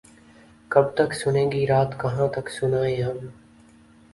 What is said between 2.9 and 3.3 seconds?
ہم